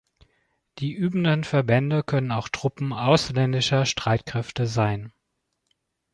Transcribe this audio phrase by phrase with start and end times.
[0.79, 5.13] Die übenden Verbände können auch Truppen ausländischer Streitkräfte sein.